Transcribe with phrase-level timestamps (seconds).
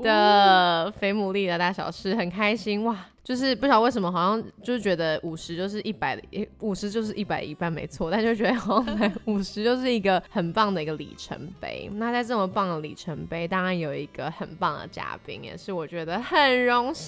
[0.00, 2.96] 的《肥牡蛎的大小事》，很开心哇！
[3.24, 6.20] 就是不晓得为什么，好像就是觉得五十就是一百，
[6.58, 11.88] 五十就是一百一半没错，但就觉得好像五十就是一个很棒的一个里程碑。
[11.92, 17.06] 那在这么棒的里程碑，当然有一个很棒的嘉宾，也是我觉得很荣幸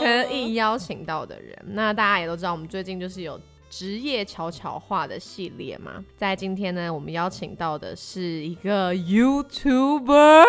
[0.00, 1.56] 可以邀请到的人。
[1.68, 3.40] 那大家也都知道，我们最近就是有
[3.78, 10.44] 职业悄悄话的系列嘛，在今天呢，我们邀请到的是一个 YouTuber。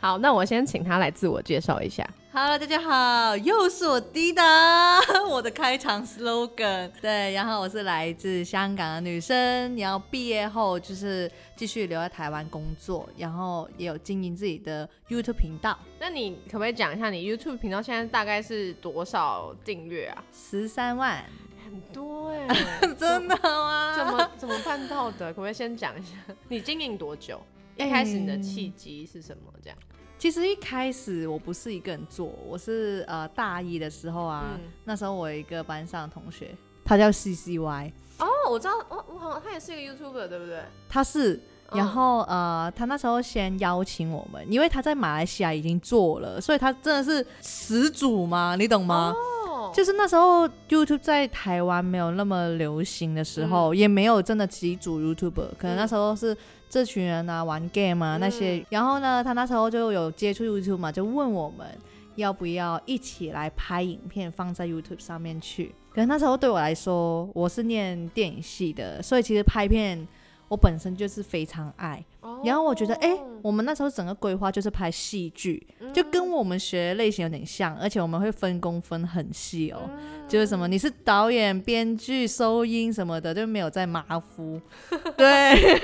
[0.00, 2.04] 好，那我先请他来自我介绍一下。
[2.36, 4.98] Hello，大家好，又是我滴答，
[5.30, 6.90] 我的开场 slogan。
[7.00, 15.78] 对，然后我是来自香港的女生，然后毕业后就是继续留在台湾工作，然后也有经营自己的 YouTube 频道。
[16.00, 20.24] 那你可不可以讲一下你 YouTube 频道现在大概是多少订阅啊？
[20.32, 21.24] 十三万，
[21.64, 22.48] 很多哎，
[22.98, 23.94] 真的吗？
[23.96, 25.28] 怎么怎么办到的？
[25.28, 26.16] 可不可以先讲一下？
[26.48, 27.40] 你经营多久？
[27.76, 29.52] 一开始你的契机是什么？
[29.62, 29.78] 这样？
[30.24, 37.92] 其实一开始我不是一个人做，我是呃大一的时候啊，那时候我有一个班上的同学，他叫 C C Y。
[38.20, 40.62] 哦，我知道，我我好像他也是一个 YouTuber，对不对？
[40.88, 41.38] 他是，
[41.72, 49.14] 然后呃，他那时候先邀请我们，因为他在马来西亚已经做了，所以他真的是始祖嘛，你懂吗？
[49.74, 56.34] 就是那时候 YouTube 在台湾没有那么流行的时候，也没有真的几组 YouTuber，可能那时候是。
[56.74, 61.64] 这群人啊，玩 game 啊那些，然后呢，他那时候就有接触 YouTube 嘛，就问我们
[62.16, 65.72] 要不要一起来拍影片放在 YouTube 上面去。
[65.94, 70.04] 可能那时候对我来说，我是念电影系的，所以其实拍片
[70.54, 72.00] 我本身就是非常爱。
[72.44, 79.90] 然后我觉得，哎，我们那时候整个规划就是拍戏剧，就跟我们学的类型有点像，而且我们会分工分很细哦，
[80.28, 84.60] 就是什么你是导演、编剧、收音什么的，就没有在马虎。
[85.18, 85.80] 对。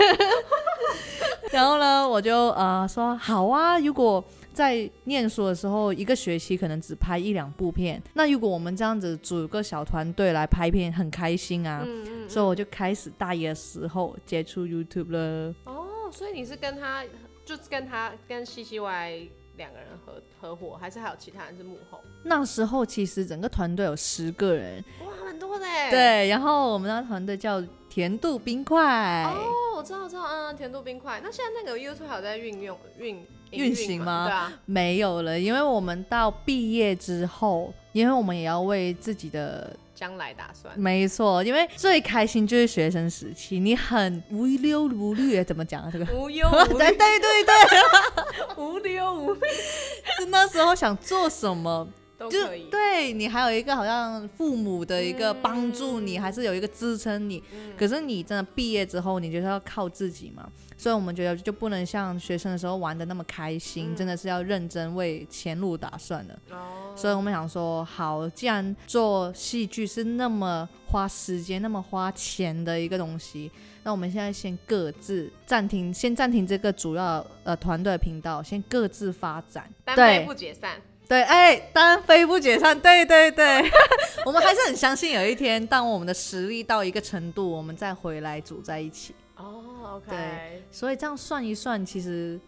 [1.51, 4.25] 然后呢，我就呃说好啊，如果
[4.61, 11.83] 在念书的时候一个学期可能只拍一两部片，那如果我们这样子组个小团队来拍片，很开心啊。
[11.83, 12.29] 嗯嗯。
[12.29, 15.55] 所以我就开始大一的时候接触 YouTube 了。
[15.65, 17.03] 哦，所以你是跟他，
[17.43, 21.99] 就跟他跟 C C Y 两个人合合伙，还是还有其他人是幕后？
[22.23, 24.85] 那时候其实整个团队有十个人。
[25.01, 25.65] 哇，很多的。
[25.91, 27.65] 对，然后我们那团队叫。
[27.91, 31.21] 甜度冰块哦，我知道，我知道，嗯，甜度冰块。
[31.23, 34.27] 那现在那个 YouTube 还有在运用运运行吗？
[34.29, 40.79] 对啊，没有了，因为我们到毕业之后，因为我们也要为自己的将来打算。
[40.79, 45.91] 没错，因为最开心就是学生时期，你很无忧无虑，怎么讲啊？
[45.93, 49.41] 这个无忧无虑，对对对对，无忧无虑，
[50.21, 51.89] 是那时候想做什么。
[52.29, 57.43] 就对你还有一个好像父母的一个帮助你，还是有一个支撑你。
[57.79, 60.51] 可是你真的毕业之后，你就是要靠自己嘛。
[60.77, 66.39] 所以我们觉得就不能像学生的时候玩的那么开心，真的是要认真为前路打算的。
[66.51, 66.95] 哦。
[66.97, 73.51] 所以我们想说，好，既然做戏剧是那么花时间、那么花钱的一个东西，
[73.83, 80.81] 那我们现在先各自暂停，先暂停这个主要呃团队频道，先各自发展，对，不解散。
[81.11, 83.69] 对，哎，单飞不解散，对对对，
[84.25, 89.13] 我们还是很相信有一天，当我们的实力到一个程度，我们再回来组在一起。
[89.35, 90.05] 哦，OK。
[90.09, 92.39] 对，所以这样算一算，其实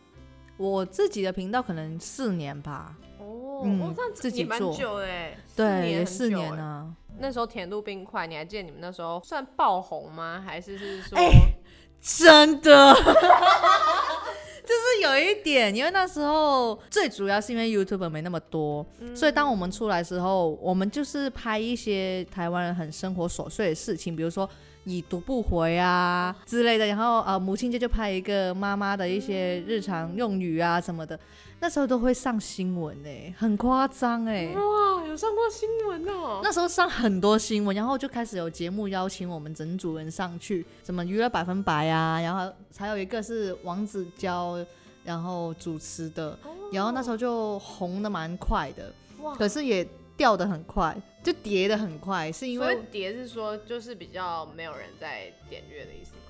[0.57, 2.95] 我自己的频道可能四年吧。
[3.19, 6.95] 哦，嗯，自己蛮久哎，对，四年呢。
[7.19, 10.41] 那时候甜度冰块，你还记得你们那时候算爆红吗？
[10.47, 11.19] 还是是说
[12.01, 12.95] 真的？
[15.03, 24.49] 就是有一点，因为那时候最主要是因为 YouTube 没那么多，所以当我们出来时候，我们就是拍一些台湾人很生活琐碎的事情，比如说
[24.85, 31.19] 已读不回啊之类的，然后呃母亲节就拍一个妈妈的一些日常用语啊什么的。
[31.61, 34.49] 那时候都会上新闻哎，很夸张哎！
[34.53, 36.41] 哇，有上过新闻哦。
[36.43, 44.59] 那时候上很多新闻，然后就开始有节目邀请我们整组人上去，什么娱乐百分百啊，然后还有一个是王子娇，
[45.05, 46.39] 然后主持的，
[46.73, 48.93] 然后那时候就红的蛮快的，
[49.37, 56.22] 可是也掉的很快，就跌的很快，是因为跌是说就是比较没有人在点阅的意思吗？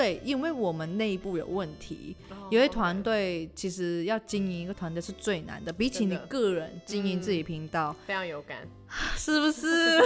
[0.00, 8.66] 对，因为我们内部有问题，哦因为团队其实要经营一个团队是最难的，比起你个人经营自己频道，非常有感。
[9.14, 10.00] 是不是？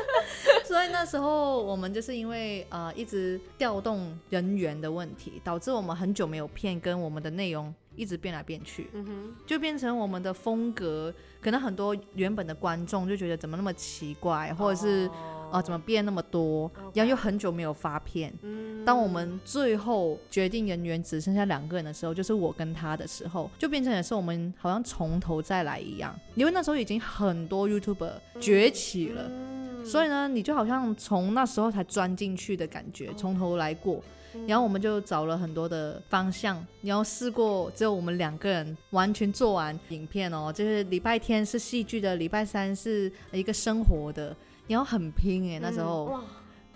[0.64, 15.06] 所以那时候我们就是因为呃一直调动人员的问题，导致我们很久没有片，跟我们的内容一直变来变去，嗯哼，就变成我们的风格，可能很多原本的观众就觉得怎么那么奇怪，或者是。
[15.08, 18.32] 哦啊、怎么变那么多然后又很久没有发片。
[18.42, 34.02] 嗯当我们最后决定人员只剩下两个人的时候，就是我跟他的时候，就变成也是我们好像从头再来一样，因为那时候已经很多 YouTuber 崛起了，嗯所以呢，你就好像从那时候才钻进去的感觉，从头来过。
[34.48, 46.24] 然后我们就找了很多的方向，然后试过只有我们两个人完全做完影片哦，就是礼拜天是戏剧的，礼拜三是一个生活的，然后很拼哎，那时候，嗯哇，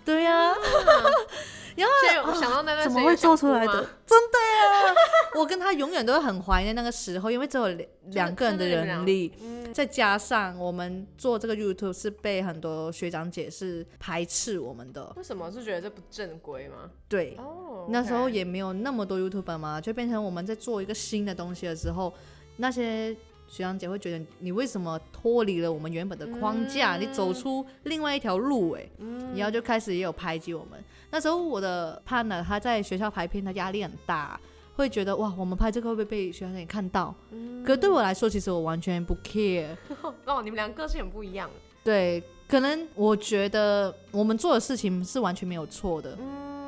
[0.05, 0.53] 对呀、
[1.75, 3.73] 然后我想到那段怎么会做出来的？
[4.05, 4.95] 真的呀！
[5.35, 15.49] 我跟他永远都会很怀念那个时候，因为只有两两个人的人力，嗯，再加上我们做这个 YouTube 是被很多学长姐是排斥我们的，为什么？
[15.51, 16.89] 是觉得这不正规吗？
[17.07, 17.35] 对。
[17.37, 22.13] 哦，那时候也没有那么多 YouTuber 嘛，就变成我们在做一个新的东西的时候，
[22.57, 23.15] 那些
[23.49, 30.81] 学长姐会觉得你为什么脱离了我们原本的框架，嗯你走出另外一条路、哎、嗯然后就开始也有排挤我们。
[31.11, 34.39] 那时候我的 partner 他在学校拍片，他压力很大，
[34.75, 37.13] 会觉得哇，我们拍这个会不会被学长姐看到？
[37.31, 39.75] 嗯可对我来说，其实我完全不 care。
[40.25, 41.49] 哦，你们两个性很不一样。
[41.83, 46.15] 对，可能我觉得我们做的事情是完全没有错的，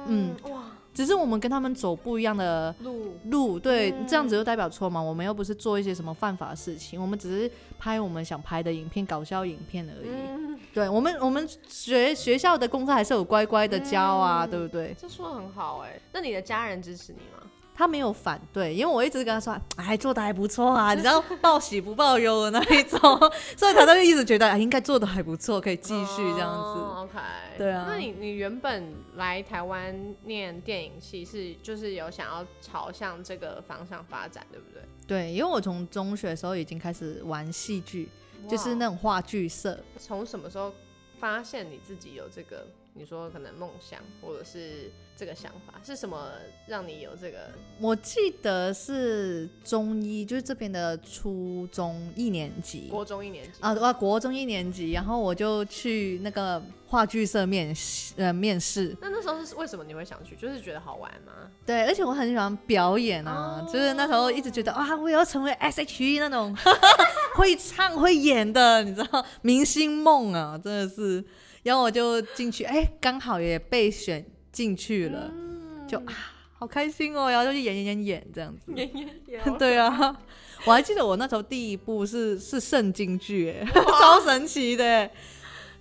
[0.07, 0.63] 嗯哇，
[0.93, 5.01] 只是我们跟他们走不一样的路路，对，嗯这样子就代表错吗？
[5.01, 10.09] 我们又不是做一些什么犯法的事情，我们只是拍我们想拍的影片，搞笑影片而已。
[10.09, 14.95] 嗯，对我们，我们学学校的功课还是有乖乖的教啊，嗯对不对？
[14.99, 15.99] 这说的很好哎。
[16.11, 17.49] 那你的家人支持你吗？
[17.81, 22.99] 他没有反对，因为我一直跟他说，哎，做的还不错啊， 你知道报喜不报忧的那一种，
[23.57, 26.79] 所以他就一直觉得啊应该做的还不错，可以继续这样子。
[26.79, 27.17] 哦 OK，
[27.57, 34.83] 对啊那你你原本来台湾念电影系是就是有想要朝向这个方向发展，对不对？
[35.07, 38.07] 对，因为我从中学的时候已经开始玩戏剧，
[38.47, 39.83] 就是那种话剧社。
[39.97, 40.71] 从什么时候
[41.19, 42.63] 发现你自己有这个？
[42.93, 46.29] 你说可能梦想，或者是这个想法，是什么
[46.67, 47.49] 让你有这个？
[47.79, 60.35] 我记得是中医，就是这边的初中一年级国中一年级啊，哇，国中一年级，然后我就去那个话剧社面试呃面试，那那时候是为什么你会想去？
[60.35, 61.49] 就是觉得好玩吗？
[61.65, 66.53] 对，而且我很喜欢表演啊，哦就是那时候一直觉得啊，我也要成为 S.H.E 那种
[67.37, 71.23] 会唱会演的，你知道，明星梦啊，真的是。
[71.63, 75.87] 然后我就进去，哎，刚好也被选进去了，嗯。
[75.87, 76.13] 就啊，
[76.57, 78.71] 好开心哦，然后就去演演演演这样子。
[78.73, 80.17] 演演演， 对啊，
[80.65, 83.65] 我还记得我那时候第一部是是圣经剧， 哎，
[83.99, 84.83] 超神奇的。
[84.83, 85.11] 欸。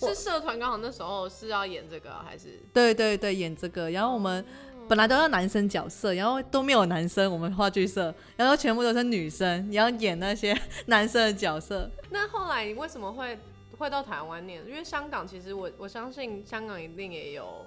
[0.03, 2.59] 是社团刚好那时候是要演这个，还是？
[2.73, 4.43] 对对对，演这个，然后我们
[4.89, 11.91] 本来都要男生角色，然后都没有男生，我们话剧社，然后全部都是女生，然后演那些 男生的角色。
[12.09, 13.39] 那后来你为什么会
[13.81, 14.63] 会到台湾念？
[14.69, 17.67] 因为香港其实我我相信香港一定也有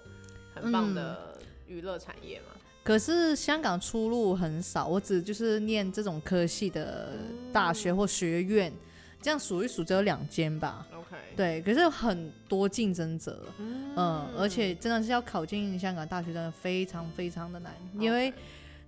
[0.54, 1.38] 很棒的
[1.68, 2.46] 娱乐产业嘛。
[2.84, 7.14] 可是香港出路很少，我只就是念这种科系的
[7.52, 8.72] 大学或学院，
[9.22, 10.86] 这样数一数只有两间吧。
[10.94, 18.32] OK，对，可是有很多竞争者，嗯嗯，而且真的是要考进香港大学，真的非常非常的难，因为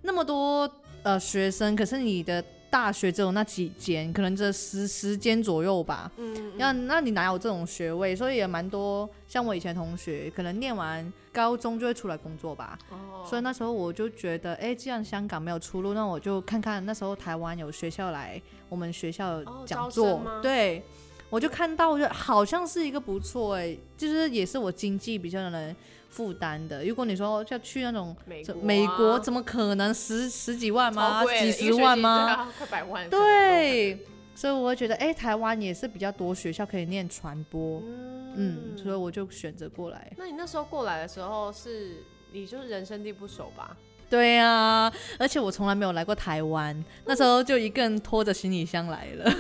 [0.02, 0.70] 那么多
[1.02, 2.44] 呃学生，可是你的
[2.76, 6.12] 大学只有那几间，可能这十十间左右吧。
[6.18, 8.14] 嗯，那那你哪有这种学位？
[8.14, 12.78] 所以也蛮多，像我以前同学，可能念完高中就会出来工作吧。
[12.90, 20.84] 哦，所以那时候我就觉得，哎、既然香港没有出路，那我就看看那时候台湾有学校来我们学校讲座，对，
[21.30, 25.76] 我就看到，我就好像是一个不错，哎，就是也是我经济比较能
[26.10, 26.86] 负担的。
[26.86, 31.26] 如果你说要去那种美国、啊、美国，怎么可能十十几万吗？
[31.26, 32.48] 几十万吗？？
[32.58, 33.10] 快百万。
[33.10, 40.12] 对，所以我会觉得，哎、台湾也是比较多学校可以念传播，嗯嗯，所以我就选择过来。
[40.18, 43.76] 那你那时候过来的时候是，你就是人生地不熟吧？
[44.08, 49.36] 对呀、而且我从来没有来过台湾，那时候就一个人拖着行李箱来了，哦，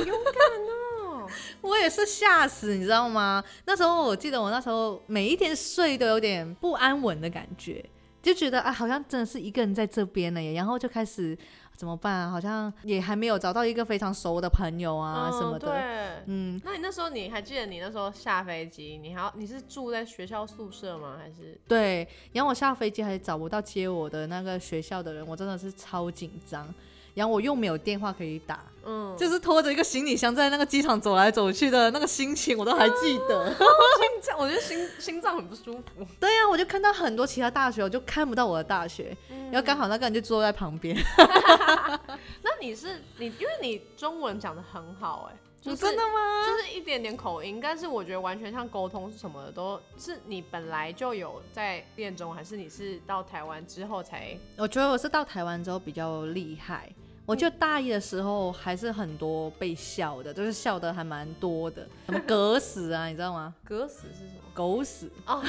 [1.65, 3.43] 我也是吓死，你知道吗？
[3.65, 7.83] 那时候我记得我那时候每一天睡都有点不安稳的感觉，
[8.21, 11.37] 就觉得啊，好像真的是一个人在这边了耶，然后就开始
[11.75, 12.29] 怎么办啊？
[12.29, 15.67] 好像也还没有找到一个非常熟的朋友啊什么的。
[15.67, 21.17] 对，嗯，那你那时候你还记得你那时候下飞机，你还要你是住在学校宿舍吗？
[21.19, 21.59] 还是？
[21.67, 26.73] 对，然后我下飞机还找不到接我的那个学校的人，我真的是超紧张。
[27.15, 33.49] 然后我又没有电话可以打，嗯，就是拖着一个行李箱在那个机场走来走去的那个心情，我都还记得。
[33.55, 36.05] 心脏，我觉得心心脏很不舒服。
[36.19, 39.15] 对呀，我就看到很多其他大学，我就看不到我的大学，
[39.51, 40.95] 然后刚好那个人就坐在旁边。
[42.43, 45.37] 那你是你，因为你中文讲的很好，哎，
[45.75, 46.45] 真的吗？
[46.45, 54.37] 就是一点点口音，但是我觉得完全像沟通是什么的，都是你本来就有在练中，还是你是到台湾之后才？
[54.57, 56.91] 我觉得我是到台湾之后比较厉害。
[57.25, 63.53] 我就大一的时候还是很多被笑的，就是笑的还蛮多的，什么狗屎啊，你知道吗？
[63.67, 64.41] 狗屎是什么？
[64.53, 65.41] 狗屎哦，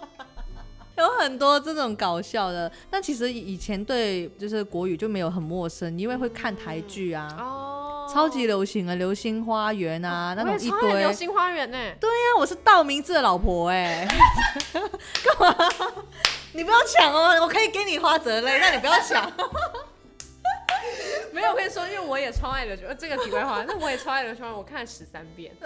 [0.98, 2.70] 有很多这种搞笑的。
[2.90, 10.98] 但其实以前对就是国语就没有很陌生，因为会看台剧啊，哦，超级流行啊，《流星花园》啊，那种一堆。
[10.98, 11.78] 流星花园呢？
[11.98, 14.06] 对呀，我是道明寺的老婆哎。
[14.74, 15.56] 干嘛？
[16.52, 19.32] 你不要抢哦，我可以给你花泽类，那你不要抢。
[21.34, 25.52] 没有，我跟你说，因为我也超爱流星，这个题外话，那我也超爱流星，我看了十三遍。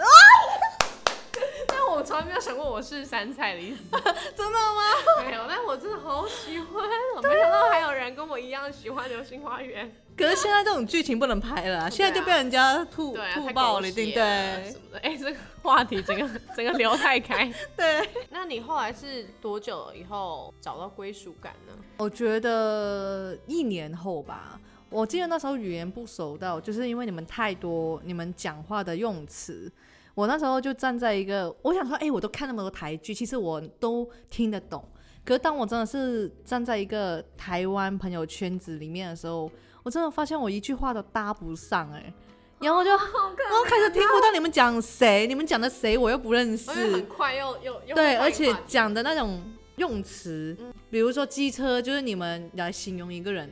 [1.67, 5.23] 但我从来没有想过我是山菜的意思，真的吗？
[5.23, 6.83] 没有，但我真的好喜欢，
[7.15, 9.95] 我没想到还有人跟我一样喜欢流星花园。
[10.17, 14.71] 可是现在这种剧情不能拍了，现在就被人家吐吐爆了，一定对？
[14.71, 14.99] 什么的？
[14.99, 17.53] 哎，这个话题整个 整个聊太开。
[17.77, 18.09] 对。
[18.29, 21.73] 那你后来是多久以后找到归属感呢？
[21.97, 24.59] 我觉得一年后吧。
[24.89, 29.71] 我记得那时候语言不熟到，就是因为你们太多，你们讲话的用词，
[30.15, 34.83] 我那时候就站在一个，我想说，哎，我都看那么多台剧，其实我都听得懂。
[35.23, 39.51] 可是当我真的是站在一个台湾朋友圈子里面的时候，
[39.83, 42.11] 我真的发现我一句话都搭不上，哎，
[42.59, 49.43] 然后就，然后开始听不到你们讲谁，你们讲的谁我又不认识，很快又又又对，而且讲的那种
[49.75, 50.57] 用词，
[50.89, 53.47] 比如说机车，就是你们来形容一个人。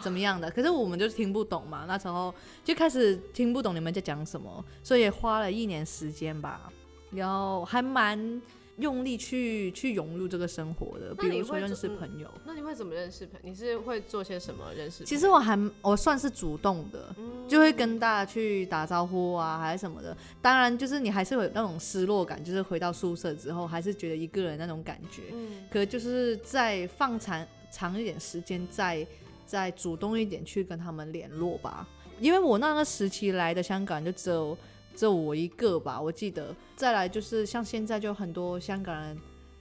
[0.00, 0.50] 怎么样的？
[0.50, 2.34] 可是我们就听不懂嘛，那时候
[2.64, 6.70] 就开始听不懂你们在讲什么，所以也花了一年时间吧，
[7.10, 8.40] 然后还蛮
[8.78, 11.14] 用力去去融入这个生活的。
[11.14, 13.50] 比如说认识朋友，那你会怎么认识朋友？
[13.50, 15.04] 你是会做些什么认识？
[15.04, 17.14] 其实我还我算是主动的，
[17.46, 20.16] 就会跟大家去打招呼啊，还是什么的。
[20.40, 25.24] 当然，就是你还是有那种失落感，就是回到宿舍之后，还是觉得一个人那种感觉。
[25.32, 29.06] 嗯，可就是在放长长一点时间在。
[29.52, 31.86] 再主动一点去跟他们联络吧，
[32.18, 34.56] 因为我那个时期来的香港就只有
[34.96, 36.56] 只有我一个吧，我记得。
[36.74, 39.18] 再来就是像现在就很多香港人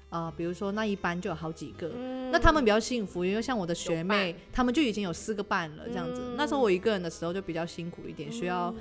[0.10, 1.90] 啊，比如说那一班就有好几个，
[2.32, 6.22] 那他们比较幸福，因为像我的学妹，他们就已经有四个半了这样子。
[6.38, 8.74] 那时候我一个人的时候就比较辛苦一点，需要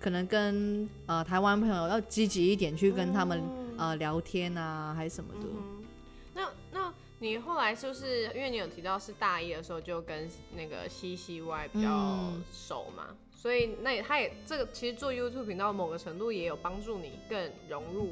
[0.00, 3.40] 可能跟呃台湾朋友要积极一点去跟他们
[3.78, 5.46] 呃聊天啊，还是什么的。
[7.18, 13.06] 你后来是不是因为你有提到是大一的时候就跟那个 C C Y 比较熟嘛？
[13.34, 18.10] 所以那也他也这个其实做 YouTube 频道某个程度也有帮助你更融入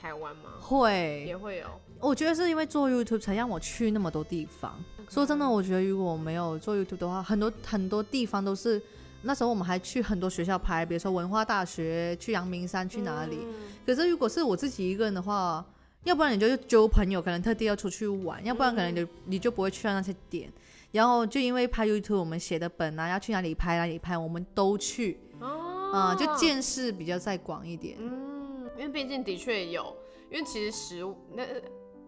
[0.00, 0.52] 台湾吗？
[0.58, 1.66] 会也会有。
[1.98, 4.82] 我觉得是因为做 YouTube 才让我去那么多地方。
[5.10, 8.80] 说真的，我觉得如果没有做 YouTube 的话，很多很多地方都是
[9.20, 13.46] 那时候我们还去很多学校拍，比如说文化大学、去阳明山、去哪里。
[13.84, 15.62] 可是如果是我自己一个人的话。
[16.04, 20.52] 要不然你就揪朋友，可能特地要出去玩；要不然可能就你就不会去到那些点。
[20.92, 25.18] 然后就因为拍 YouTube，我们写的本啊，要去哪里拍哪里拍，我们都去。
[25.38, 27.96] 哦，啊，就见识比较再广一点。
[28.00, 29.96] 嗯，因为毕竟的确有，
[30.30, 31.44] 因为其实食物那。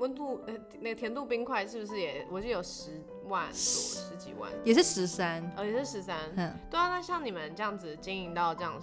[0.03, 2.27] 温度呃，那个甜度冰块是不是也？
[2.29, 2.91] 我记得有十
[3.29, 6.19] 万多，十几万，也是十三，哦，也是十三。
[6.35, 8.75] 嗯，对啊，那像你们这样子经营到这样，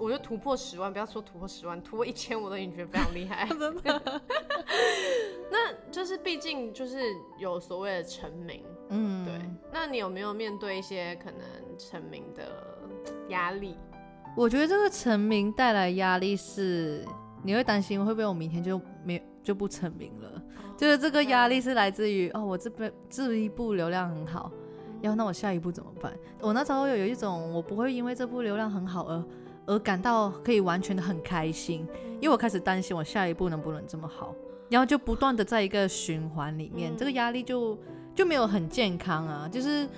[0.00, 3.46] 我觉得突破十万，不要说突破十万，突破一千我都已经觉得非常厉害。
[3.54, 4.22] 真的。
[5.52, 7.02] 那就是毕竟就是
[7.38, 9.34] 有所谓的成名，嗯，对。
[9.70, 11.40] 那你有没有面对一些可能
[11.76, 12.50] 成名的
[13.28, 13.76] 压力？
[14.34, 17.04] 我觉得这个成名带来压力是，
[17.42, 18.84] 你会担心会不会我明天就没
[19.42, 20.42] 就不成名了。
[20.76, 24.50] 就是这个压力是来自于哦，我这边这一部流量很好，
[25.00, 26.12] 然后那我下一步怎么办？
[26.40, 29.24] 我那时候有有一种我不会因为这部流量很好而
[29.66, 31.86] 而感到可以完全的很开心，
[32.20, 34.34] 因为我开始担心我下一步能不能这么好，
[34.68, 37.78] 然后就不断的在一个循环里面，这个压力就
[38.14, 39.48] 就没有很健康啊。
[39.48, 39.88] 就是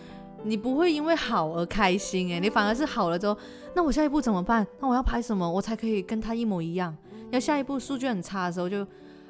[0.42, 3.34] 你不会因为好而开心诶，你反而是好了之后，
[3.74, 4.66] 那我下一步怎么办？
[4.80, 6.94] 那我要拍什么我才可以跟他一模一样？
[7.30, 8.86] 要下一步数据很差的时候就，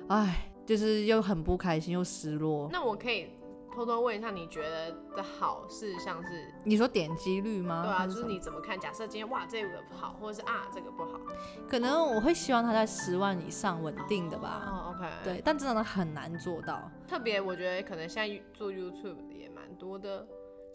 [0.09, 0.51] 唉。
[0.67, 2.71] 就是又很不开心又失落。
[2.73, 3.29] 那我可以
[3.75, 7.83] 偷偷问一下，你觉得的好是像是你说点击率吗？
[7.85, 8.81] 对啊，就是你怎么看？
[8.81, 11.21] 假设今天哇这个好，或者是啊这个不好，
[11.69, 14.63] 可能我会希望它在十万以上稳定的吧。
[14.67, 16.91] 哦，OK，对，，但真的很难做到。
[17.07, 20.27] 特别我觉得可能现在做 YouTube 的也蛮多的，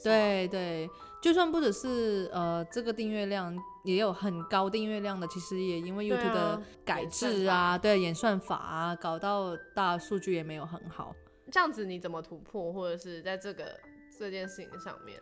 [0.03, 0.89] 对对，
[1.21, 11.13] 就算不只是呃这个订阅量，也有很高订阅量的，其实也因为对 YouTube 的啊改制啊，对演算法啊，搞到大家数据也没有很好。
[11.51, 13.65] 这样子你怎么突破，或者是在这个
[14.17, 15.19] 这件事情上面，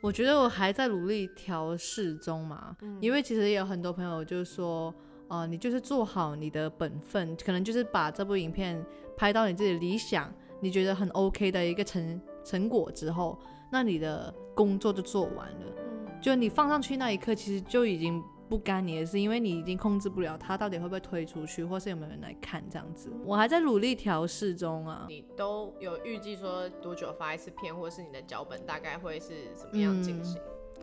[0.00, 4.92] 我觉得我还在努力调试中嘛，嗯因为其实也有很多朋友就是说，
[5.28, 8.84] 呃，你就是做好你的本分，可能就是把这部影片
[9.16, 13.38] 拍到你自己理想，你觉得很 OK 的一个成成果之后，
[13.72, 15.66] 那你的工作就做完了。
[15.78, 23.10] 嗯，就你放上去那一刻，其实就已经不干你的事，因为你已经控制不了它到底会不会推出去，或是有没有人来看这样子。
[23.24, 25.06] 我还在努力调试中啊。
[25.08, 30.38] 你都有预计说多久发一次片，或是你的脚本大概会是怎么样进行？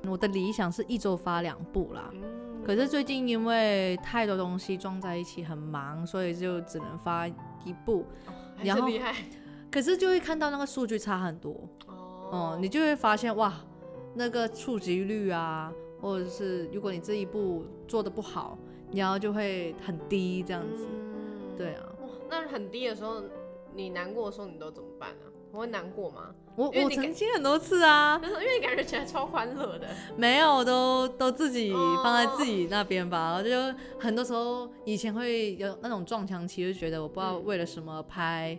[0.07, 8.05] 我的理想是一周发两部啦，嗯，可是最近因为太多东西撞在一起，很忙，所以就只能发一部。
[8.55, 9.13] 还然后厉害
[9.69, 11.51] 可是就会看到那个数据差很多，
[11.85, 11.98] 哦
[12.31, 13.53] 哦、你就会发现哇，
[14.13, 18.57] 那个触及率啊，或者是如果你这一步做的不好，
[18.93, 20.85] 然后就会很低这样子。
[20.91, 23.21] 嗯对啊，哇，那很低的时候，
[23.75, 26.33] 你难过的时候，你都怎么办啊、我会难过吗？
[26.55, 33.35] 我我因为你感曾经很多次啊，因为你感觉起来超欢乐的，没有都都自己哦放在自己那边吧。
[33.35, 33.49] 我就
[33.99, 38.57] 很多时候以前会有那种撞墙期，就觉得我不知道嗯为了什么拍，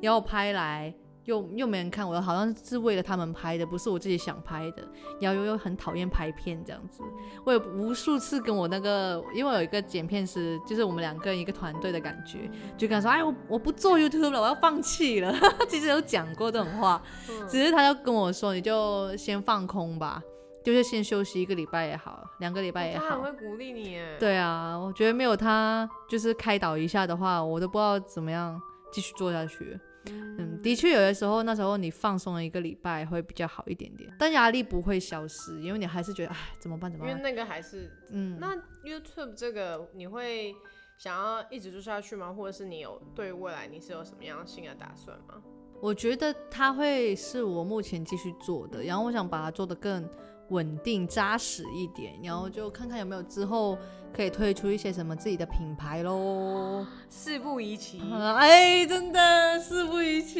[0.00, 0.92] 然后拍来
[1.30, 4.82] 又又没人看，我好像是为了他们拍的，不是我自己想拍的，
[5.20, 7.02] 然后又又很讨厌拍片这样子。
[7.46, 15.32] 我有无数次跟我那个，因为有一个剪片师，就是我们两个人一个团队的感觉，就跟他说：“哎，我我不做 YouTube 了，我要放弃了。
[15.68, 20.20] ”其实有讲过这种话，嗯只是他就跟我说：“你就先放空吧，
[20.64, 23.04] 就是先休息一个礼拜也好，两个礼拜也好。
[23.08, 24.16] 他很会鼓励你耶。
[24.18, 28.60] 对啊，我觉得没有他就是开导一下的话，我都不知道怎么样
[28.92, 29.78] 继续做下去。
[30.06, 37.12] 嗯，的确有的时候，那时候你放松了一个礼拜会比较好一点点，但压力不会消失，因为你还是觉得哎怎么办怎么办？
[37.12, 40.54] 因为那个还是嗯，那 YouTube 这个你会
[40.98, 42.32] 想要一直做下去吗？
[42.32, 45.42] 或者是你有对未来你是有什么样新的打算吗？
[45.82, 50.06] 我觉得它会是我目前继续做的，然后我想把它做得更
[50.50, 53.76] 稳定扎实一点，然后就看看有没有之后
[54.14, 56.86] 可以推出一些什么自己的品牌喽。
[57.08, 57.98] 事不宜迟。
[58.12, 60.38] 啊哎，真的事不宜迟，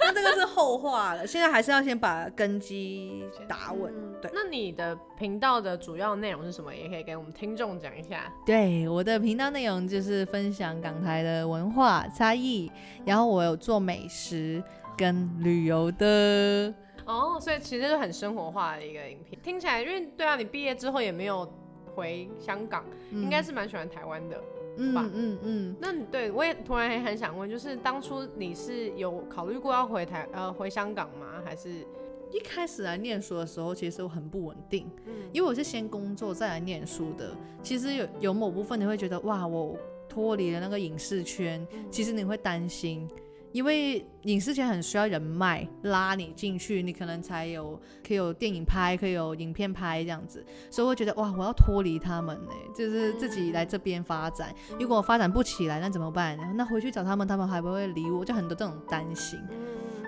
[0.00, 3.92] 那这个是后话了，现在还是要先把根基打稳。
[3.92, 6.72] 嗯对那你的频道的主要内容是什么？
[6.72, 8.32] 也可以给我们听众讲一下。
[8.46, 12.70] 对，我的频道内容就是分享港台的文化差异，
[13.04, 14.62] 然后我有做美食
[14.96, 16.72] 跟旅游的。
[17.06, 19.40] 哦，所以其实是很生活化的一个影片。
[19.42, 21.50] 听起来，因为对啊，你毕业之后也没有
[21.94, 24.42] 回香港，应该是蛮喜欢台湾的。
[24.78, 31.42] 嗯吧嗯嗯，那你对我也突然也很想问，就是当初你是有考虑过要回台呃回香港吗？
[31.44, 31.68] 还是
[32.30, 37.36] 一开始来念书的时候，其实我很不稳定，嗯因为我是先工作再来念书的。
[37.62, 39.76] 其实有有某部分你会觉得，哇，我
[40.08, 43.06] 脱离了那个影视圈，其实你会担心，
[43.52, 54.54] 因为影视圈很需要人脉拉你进去，你可能才有可以有电影拍，可以有影片拍这样子，所以我会觉得哇，我要脱离他们呢，就是自己来这边发展。
[54.80, 56.38] 如果我发展不起来，那怎么办？
[56.56, 59.38] 那回去找他们，他们还不会理我，就很多这种担心。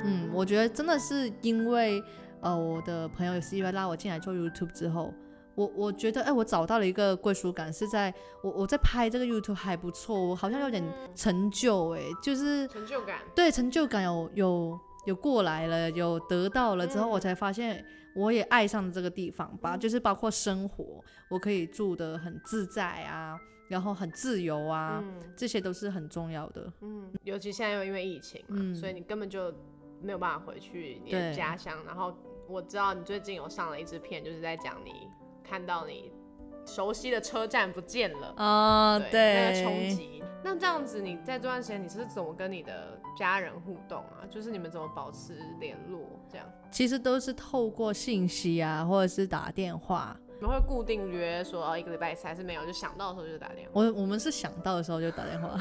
[0.04, 2.02] 嗯，我觉得真的是因为
[2.40, 5.12] 呃，我的朋友是因为拉我进来做 YouTube 之后，
[5.54, 8.12] 我我觉得哎、我找到了一个归属感，是在
[8.42, 10.82] 我我在拍这个 YouTube 还不错，我好像有点
[11.14, 13.20] 成就哎、就是成就感？
[13.34, 17.84] 对成就感有有有过来了，有得到了之后，嗯我才发现
[18.16, 23.38] 我也爱上了这个地方吧，就是包括生活，我可以住的很自在啊，
[23.68, 26.72] 然后很自由啊，嗯这些都是很重要的。
[26.80, 29.52] 嗯，尤其现在又因为疫情嘛，嗯所以你根本就
[30.02, 31.78] 没有办法回去你的家乡。
[31.86, 32.16] 然后
[32.48, 35.08] 我知道你最近有上了一支片，就是在讲你
[35.54, 36.10] 看到你
[36.66, 38.34] 熟悉的车站不见了。
[38.36, 40.20] 啊、对，那个冲击。
[40.42, 44.26] 那这样子，你在这段时间你是怎么跟你的家人互动啊？
[44.28, 46.00] 就是你们怎么保持联络？
[46.28, 50.16] 这样，其实都是透过信息啊，或者是打电话。
[50.40, 52.66] 你们会固定约说哦，一个礼拜一次，还是没有？
[52.66, 53.70] 就想到的时候就打电话。
[53.74, 55.56] 我我们是想到的时候就打电话。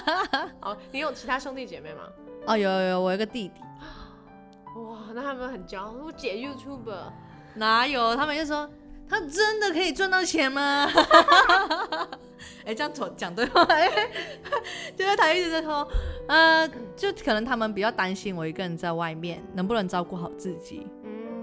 [0.64, 2.08] 哦，你有其他兄弟姐妹吗？
[2.46, 3.60] 哦，有有有，我有一个弟弟，
[4.80, 6.90] 哇，那他们很骄傲，我姐 YouTube，
[7.54, 8.16] 哪有？
[8.16, 8.68] 他们就说
[9.08, 10.86] 他真的可以赚到钱吗？
[12.64, 13.66] 哎、这样讲讲对吗？
[14.96, 15.86] 就是他一直在说，
[16.28, 20.86] 呃，就可能他们比较担心我一个人在外面能不能照顾好自己。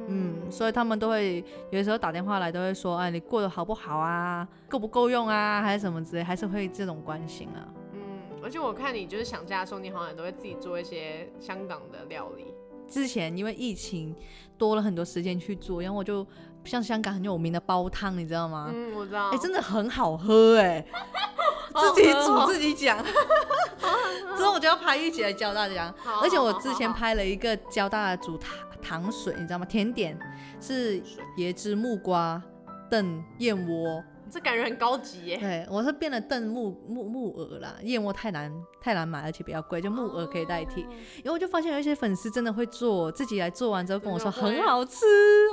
[0.08, 4.46] 嗯，所以他们都会有的时候打电话来，都会说，哎，你过得好不好啊？
[4.68, 5.62] 够不够用啊？
[5.62, 7.64] 还是什么之类，还是会这种关心啊。
[7.94, 8.00] 嗯，
[8.44, 12.54] 而且我看你就是想家的时候，你好像都会自己做一些香港的料理。
[12.86, 14.14] 之前因为疫情
[14.58, 16.28] 多了很多时间去做，然后我就
[16.66, 18.70] 像香港很有名的煲汤，你知道吗？
[18.74, 19.30] 嗯，我知道。
[19.30, 20.86] 哎，真的很好喝哎，
[21.96, 23.04] 自己煮自己讲。
[24.38, 28.56] 之后我就要拍一集来教大家，而且我之前拍了一个教大家煮糖。
[28.82, 29.66] 糖水，你知道吗？
[29.66, 30.20] 甜点
[30.60, 31.02] 是
[31.38, 32.42] 椰汁木瓜
[32.90, 35.38] 炖燕窝，这感觉很高级耶。
[35.38, 40.82] 对，我是变了炖木木木耳啦，燕窝太难太难买，而且比较贵，就木耳可以代替。
[41.24, 45.06] 然后我就发现有一些粉丝真的会做，自己来做完之后跟我说很好吃，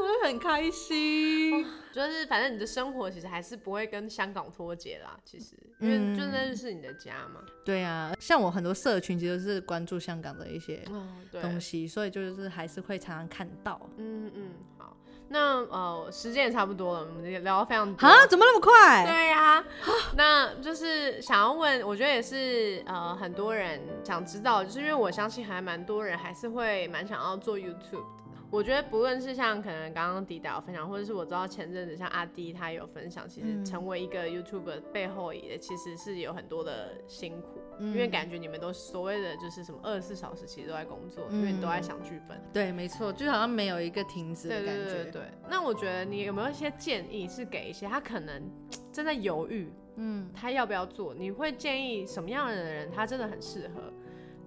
[0.03, 1.67] 我就很开心。
[1.93, 7.41] 就是反正你的生活其实还是不会跟香港脱节啦，其实因为就那是你的家嘛。
[7.65, 10.85] 对啊，像我很多社群其实是关注香港的一些
[11.33, 13.81] 东西，所以就是还是会常常看到。
[13.97, 14.97] 嗯嗯，好，
[15.33, 19.05] 那呃时间也差不多了，我们聊聊非常啊，怎么那么快？
[19.07, 19.65] 对呀，
[20.17, 28.05] 那就是想要问，我觉得也是呃很多人想知道，就是因为我相信还蛮多人还是会蛮想要做 YouTube。
[28.51, 42.43] 我觉得不论是像可能刚刚迪达有分享，或者是我知道前阵子像阿迪他有分享，其实成为一个 YouTuber 背后也其实是有很多的辛苦，因为感觉你们都所谓的就是什么二十四小时其实都在工作，因为你都在想剧本。
[42.53, 44.85] 对，没错，就好像没有一个停止的感觉。
[44.85, 45.23] 对对对。
[45.49, 48.43] 那我觉得你有没有一些建议是给一些他可能
[48.93, 51.15] 正在犹豫，嗯，他要不要做？
[51.15, 53.93] 你会建议什么样的人他真的很适合？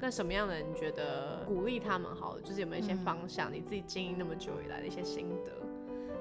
[0.04, 2.38] 那什么样的你觉得鼓励他们好？
[2.44, 3.50] 就是有没有一些方向？
[3.50, 5.52] 你自己经营那么久以来的一些心得？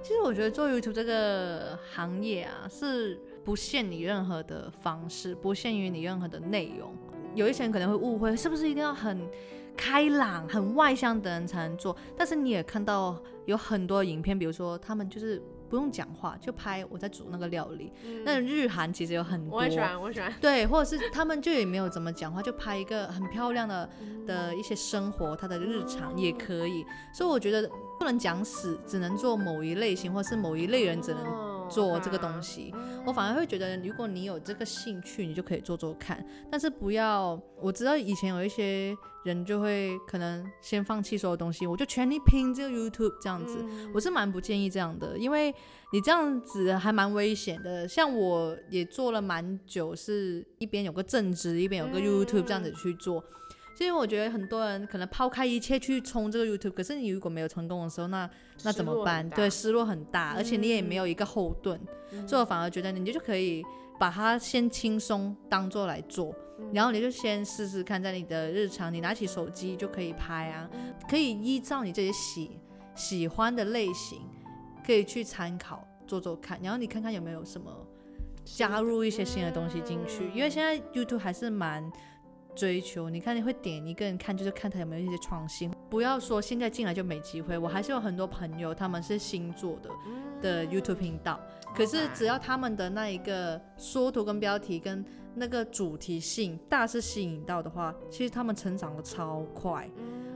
[0.01, 6.95] 其实我觉得做 YouTube 这个行业啊，是不限你任何的方式，不限于你任何的内容。
[7.35, 9.29] 有一些人可能会误会，是不是一定要很
[9.77, 11.97] 开朗、很外向的人才能做？
[12.17, 15.43] 但是你也看到有很多影片，比如说他们就是。
[15.73, 17.91] 不用讲话就拍我在煮那个料理，
[18.27, 20.31] 那日韩其实有很多，我喜欢，我喜欢。
[20.39, 23.89] 对，或者是他们就也没有怎么讲话，就拍一个很漂亮的
[24.27, 26.85] 的一些生活，他的日常也可以。
[27.15, 27.67] 所以我觉得
[27.99, 31.25] 不能讲死，只能做某一类型，或是某一类人只能
[31.73, 32.75] 做这个东西。
[33.07, 37.41] 我反而会觉得，如果你有这个兴趣，你就可以做做看，但是不要。
[37.61, 38.97] 我知道以前有一些。
[39.25, 45.55] 人就会可能先放弃所有东西，我就全力拼这个 YouTube 这样子，我是蛮不建议这样的，因为
[45.93, 47.87] 你这样子还蛮危险的。
[47.87, 53.23] 像我也做了蛮久，是一边有个正职，一边有个 YouTube 这样子去做。
[53.83, 58.31] 所以我觉得很多人可能抛开一切去冲这个 YouTube，可是你如果没有成功的时候，那
[58.63, 59.29] 那怎么办？
[59.31, 61.81] 对，失落很大，而且你也没有一个后盾，
[62.25, 63.61] 所以我反而觉得你就可以
[63.99, 66.33] 把它先轻松当做来做。
[66.73, 70.71] 然后你就先试试看，在你的日常，你拿起手机就可以拍啊，
[71.11, 72.61] 可以依照你这些喜
[72.95, 74.21] 喜欢的类型，
[74.87, 76.57] 可以去参考做做看。
[76.63, 77.85] 然后你看看有没有什么
[78.45, 81.91] 加入一些新的东西进去，因为现在 YouTube 还是蛮
[82.55, 85.71] 追求，你看你会点一个人看，就是看他有没有一些创新。
[85.91, 89.91] 不要说现在进来就没机会，我还是有很多朋友他们是新做的
[90.41, 91.41] 的 YouTube 频道，
[91.75, 99.89] 可是只要他们的那一个缩图跟标题跟那个主题性大是吸引到的话，其实他们成长的超快，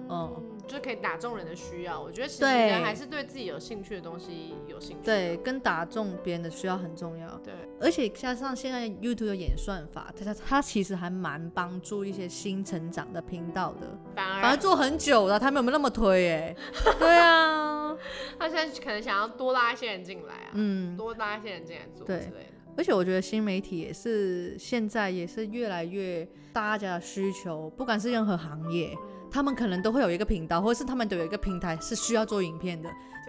[0.08, 2.00] 嗯，就可以打中人的需要。
[2.00, 7.28] 我觉得其实人还是对自己有兴趣的东西有兴趣，对，跟打中别人的需要很重要。
[7.44, 16.30] 对，而且加上现在 YouTube 的演算法，它它其实还蛮帮助一些新成长的频道的，反而反而做很久了，他们有没有那么推？
[16.30, 16.56] 哎，
[16.98, 17.96] 对啊，
[18.38, 22.56] 他现在可能想要多拉一些人进来啊，嗯，多拉一些人进来做之类的。
[22.78, 28.94] 而且我觉得新媒体也是现在也是越来越大家的需求，不管是任何行业，
[29.36, 32.88] 他们可能都会有一个频道，或者是他们都有一个平台是需要做影片的，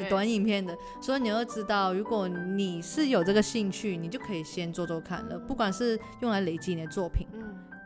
[0.09, 0.73] 短影片的。
[1.01, 7.27] 所以你要知道，如果你是有这个兴趣，你就可以先做做看了，不管是用来累积你的作品。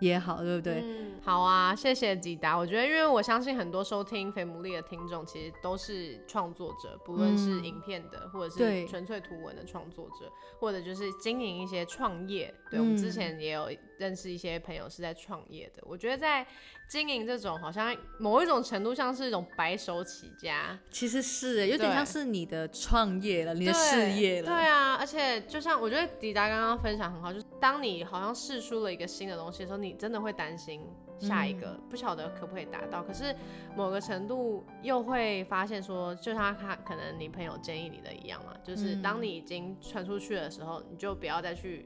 [0.01, 0.81] 也好，对不对？
[0.83, 2.57] 嗯，好啊，谢谢吉达。
[2.57, 12.53] 我觉得，因为我相信很多收听肥牡蛎的听众，其实都是创作者，不论是影片的，或者是纯粹图文的创作者，或者就是经营一些创业。
[12.69, 15.83] 对我们之前也有认识一些朋友是在创业的。
[15.85, 16.45] 我觉得在
[16.89, 24.47] 经营这种，好像某一种程度像是一种白手起家，其实是有点像是你的创业了，你的事业了。
[24.47, 30.81] 对啊，而且就像我觉得迪达刚刚分享很好，就是当你好像试出了一个新的东西的时候，你你真的会担心
[31.19, 33.35] 下一个不晓得可不可以达到，可是
[33.75, 41.85] 某个程度又会发现说，就像他可能你朋友建议你的一样嘛，就是当你已经传出去的时候，你就不要再去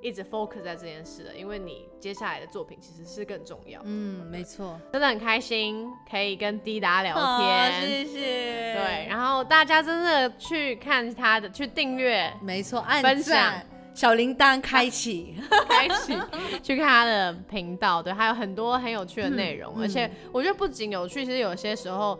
[0.00, 3.80] 一直 focus 在这件事了，因为你接下来的作品其实是更重要。
[3.84, 8.74] 嗯，没错，真的很开心可以跟滴答聊天，谢谢。
[8.74, 13.54] 对，然后大家真的去看他的，去订阅，没错，按分享
[13.98, 15.34] 小铃铛开启，
[15.68, 16.16] 开启
[16.62, 22.16] 去看他的频道，对，还有很多很有趣的内容，而且我觉得不仅有趣，其实有些时候。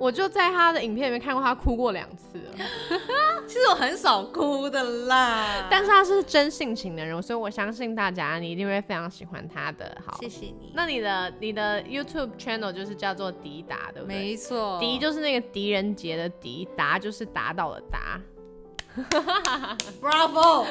[0.00, 2.66] 我就在他的影片里面看过他哭过两次了，
[3.46, 9.94] 其实我很少哭的啦，但是他是真性情的人，所以我相信大家你一定会非常喜欢他的。
[10.02, 10.72] 好，谢谢你。
[10.74, 14.16] 那你的你的 YouTube channel 就是叫做迪达，对不对？
[14.16, 18.18] 没错，迪就是那个狄仁杰的迪，达就是达到的达。
[20.00, 20.66] Bravo，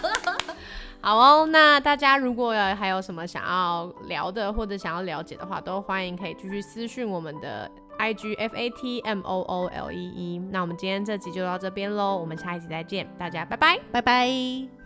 [1.00, 1.46] 好哦。
[1.46, 7.70] 那大家如果还有什么想要聊的或者想要了解的话，都欢迎可以继续私讯我们的。
[7.98, 14.79] i g f a t m o o l e e，那我们今天这集就到这边喽，我们下一集再见，大家拜拜，拜拜。